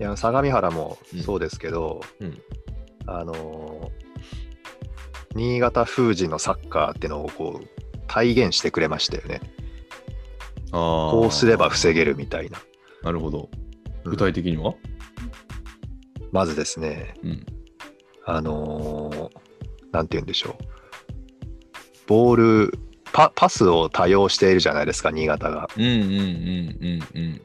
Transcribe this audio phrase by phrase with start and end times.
[0.00, 2.38] いや相模原もそうですけど、うん
[3.06, 4.08] あのー
[5.34, 9.40] 新潟封じのサッカーってのをこう体現してくれましたよね。
[10.72, 11.10] ああ。
[11.12, 12.58] こうすれば防げるみたいな。
[13.02, 13.48] なるほど。
[13.52, 14.74] うん具体的には、
[16.32, 17.46] まずですね、うん、
[18.24, 19.28] あのー
[19.92, 20.64] なんて言うんでしょう。
[22.06, 22.78] ボール
[23.12, 25.68] パ、パスを多用しているじゃないですか、新潟が。
[25.76, 27.42] うんうんうんうんうん。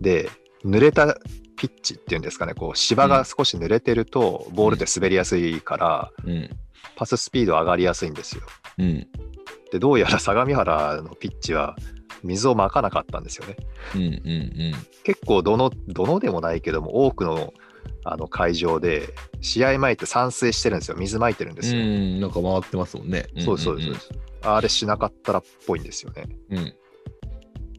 [0.00, 0.28] で、
[0.64, 1.16] 濡れた
[1.62, 6.50] ピッチっていうんですかね、こう芝が少し濡れてると、ボールって滑りやすいから、うん
[6.96, 8.42] パススピード上がりやすいんですよ。
[8.78, 9.06] うん
[9.70, 11.76] で、どうやら相模原のピッチは
[12.24, 13.56] 水をまかなかったんですよね。
[13.94, 14.72] うんうん
[15.04, 17.54] 結構どの、どのでもないけども、多くの
[18.04, 20.96] あの会場で、試合前って散水してるんですよ。
[20.96, 21.80] 水まいてるんですよ。
[21.80, 21.86] うん。
[21.86, 23.26] うん、なんか回ってますもんね。
[23.38, 24.10] そうそうそうです。
[24.42, 26.24] あれしなかったらっぽいんですよね。
[26.50, 26.74] うん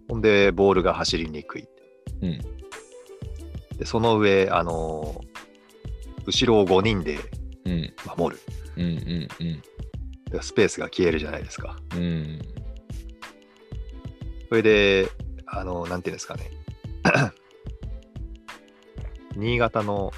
[0.09, 1.67] ほんで、ボールが走りにくい。
[2.21, 2.62] うん
[3.83, 5.33] で、その上、あのー
[6.25, 7.19] 後ろを5人で
[7.65, 8.41] うん守る。
[8.77, 9.61] うんうんうん
[10.31, 11.75] でスペースが消えるじゃないですか。
[11.93, 12.39] うん
[14.47, 15.09] それで、
[15.47, 16.49] あの、なんていうんですかね。
[19.35, 20.11] 新潟の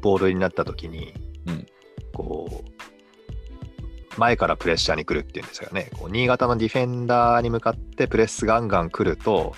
[0.00, 1.12] ボールになった時に、
[1.46, 1.66] うん
[2.14, 5.90] こう、前からプレッシャーに来るっていうんですかね。
[5.98, 9.54] こう新潟のディフェンダーに向かってプレスガンガン来ると、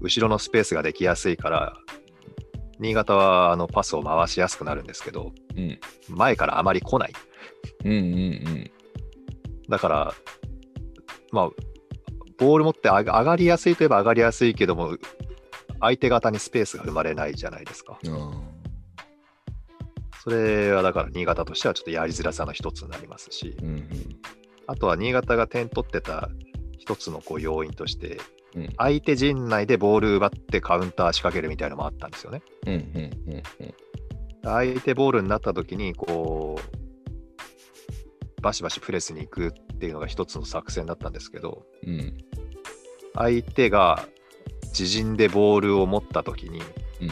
[0.00, 1.78] 後ろのスペースができやすいから、
[2.78, 7.12] 新潟はあのパスを回しやすくなるんですけど、うん前からあまり来ない。
[7.84, 8.70] うんうんうん
[9.68, 10.14] だから、
[11.32, 11.50] まあ、
[12.38, 14.96] ボール持って上がりやすいといえば上がりやすいけども、
[15.80, 17.98] 相手方にスペースが生まれないじゃないですか。
[18.06, 18.30] あ
[20.22, 23.88] それはだから新潟としてはちょっとやりづらさの一つになりますしー、うんうん
[24.66, 26.28] あとは新潟が点取ってた
[26.76, 28.35] 一つのこう要因として、うん
[28.76, 32.42] 相手陣内でボール奪ってカウンター仕掛けるみたいなのもあったんですよね。
[32.66, 33.42] うんうんうん
[34.42, 36.60] 相手ボールになった時にこ
[38.38, 42.16] うバシバシプレスに行くっていうのが一つの作戦だったんですけどうん。
[43.14, 44.06] 相手が
[44.66, 46.60] 自陣でボールを持った時に
[47.00, 47.10] うん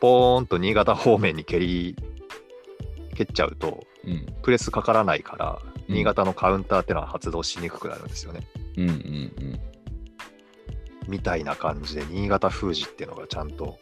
[0.00, 1.94] ポーンと新潟方面に蹴り
[3.14, 5.58] 蹴っちゃうとうんプレスかからないから
[5.88, 5.94] うん。
[5.94, 8.46] 新潟のカウンターっていうのは発動しにくくなるんですよね。
[8.78, 9.60] うんうん
[11.08, 13.78] みたいな感じで新潟封じっていうのがちゃんと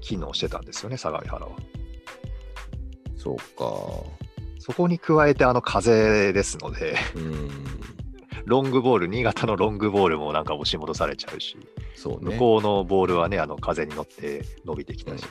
[0.00, 1.52] 機能してたんですよね相模原は。
[3.16, 3.44] そうか。
[4.58, 7.50] そこに加えてあの風ですのでうん。
[8.46, 11.56] ロングボール新潟のロングボールもなんか押し戻されちゃうし
[11.96, 12.32] そうね。
[12.34, 15.24] 向こうのボールはねあの風に乗って伸びてきたし、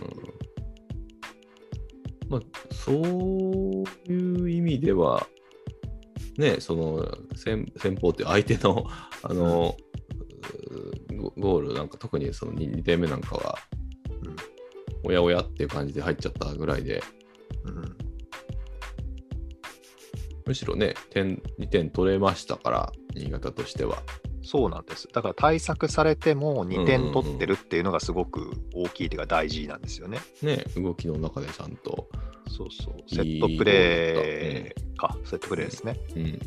[2.28, 2.42] まあ、
[2.74, 2.96] そう
[4.12, 5.28] いう意味では、
[6.38, 8.86] ね、その先先方って相手の
[9.22, 9.78] あの、ゴ
[11.38, 13.58] ゴールなんか特にその 2, 点目なんかは、
[15.04, 17.04] おやおやっていう感じで入っちゃったぐらいで、
[17.66, 17.98] うんうん
[20.46, 24.04] むしろね、点2点取れましたから、新潟としては。
[24.46, 30.20] そうなんですだから対策されても2点取ってるっていうのがすごく大きいというか大事なんですよね。
[30.42, 32.10] ね、動きの中でちゃんと。
[32.50, 35.98] そうそうセットプレーかセットプレーですね。
[36.16, 36.40] うん。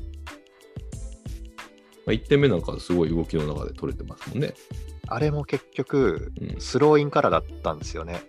[2.06, 4.55] まあ、1点目なんかすごい動きの中で取れてますもんね。
[5.09, 8.22] あれも結局うん、スローインからだったんですよね。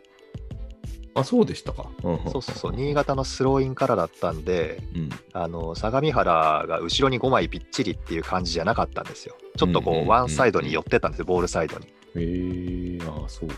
[1.14, 1.90] あ、そうでしたか。
[2.04, 5.10] うんそうそうそう、新潟のスローインからだったんで、うん。
[5.34, 9.36] あの相模原が後ろに5枚ぴっちりっていう感じじゃなかったんですよ。
[9.56, 11.86] ちょっとこうんうんうんうんう、ワンサイドに寄ってたんですよ、ボールサイドに。
[11.86, 13.56] へえー、ああ、そうか。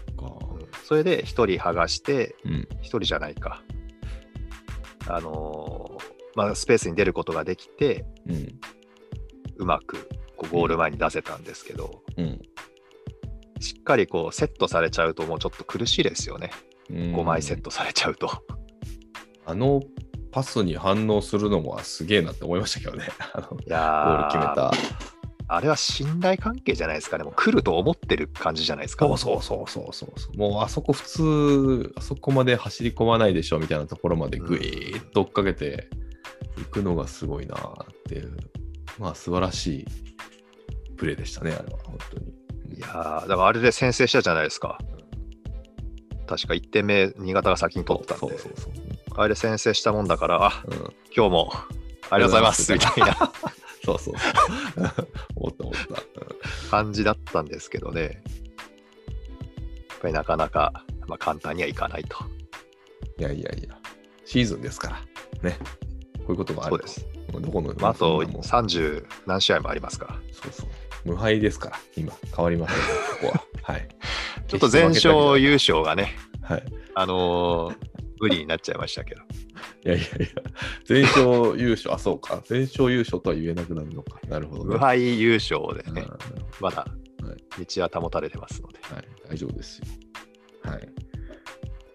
[0.83, 2.67] それで1人剥がして、うん。
[2.81, 3.61] 1人じゃないか。
[5.07, 8.59] あのーまあ、スペースに出ることができて、うん。
[9.59, 12.41] うまくこうゴール前に出せたんですけど、うん。
[13.59, 16.51] しっかりこうセットされちゃうと、もうちょっと苦しいですよね。
[16.89, 18.29] 5枚セットされちゃうと。
[19.45, 19.81] あの
[20.31, 23.09] パスに反応するのもすげえなって思いましたけどね。
[23.33, 24.71] あのゴいやール決めーた。
[25.51, 27.23] あれは信頼関係じゃないですかね。
[27.23, 29.07] もう来ると思ってる感じじゃないですか。
[29.07, 30.37] そうそうそうそうそう。
[30.37, 35.89] もうあそこ普通、あそこまで走り込まないでしょみたいなところまでぐいーっと追っかけて
[36.59, 38.37] いくのがすごいなっていう、
[38.99, 39.85] まあ素晴らしい
[40.97, 42.33] プレーでしたね、あれは、本当に。
[42.77, 44.77] いやーだからあれで先制したじゃないですか。
[46.27, 48.73] 確か1点目、新潟が先に取ったんで、そうそうそう。
[49.15, 50.77] あれで先制したもんだから、あうん、
[51.15, 51.53] 今日も
[52.09, 53.15] ありがとうございますみたいな
[53.83, 54.13] そうそう。
[55.35, 56.69] 思った思った。
[56.69, 62.17] 感じだったんですけどね、やっぱりなかなか、まあ、簡単にはいかないと。
[63.17, 63.77] いやいやいや、
[64.25, 64.89] シーズンですか
[65.41, 65.57] ら、ね。
[66.19, 66.87] こういうことがあると。
[66.87, 67.18] そうです。
[67.31, 70.69] どこの、まあ、あとそんなもん30何試合もありますから、そうそう。
[71.05, 73.43] 無敗ですから、今、変わりました、ここは。
[73.73, 73.87] はい。
[74.47, 76.63] ちょっと全勝優勝がね、ははい。
[76.95, 77.89] あのー
[78.19, 79.21] 無理になっちゃいましたけど。
[79.21, 79.25] い
[79.87, 80.27] やいやいや、
[80.83, 82.41] 全勝優勝、あ、そうか。
[82.45, 84.19] 全勝優勝とは言えなくなるのか。
[84.27, 84.73] なるほど、ね。
[84.73, 86.17] 無敗優勝でね、うん
[86.59, 86.87] まだは
[87.57, 88.79] い道は保たれてますので。
[88.93, 89.85] はい、大丈夫ですよ。
[90.63, 90.89] はい。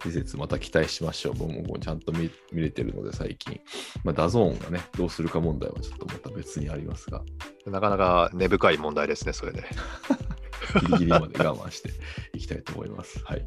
[0.04, 1.34] 季節また期待しましょう。
[1.34, 3.58] 僕もちゃんと見見れてるので、最近。
[4.04, 7.22] まあ、 DAZN がね、どうするか問題はちょっとまた別にありますが、
[7.66, 9.64] なかなか根深い問題ですね、それで。
[10.80, 11.90] ギリギリまで我慢して
[12.34, 13.18] いきたいと思います。
[13.24, 13.46] はい。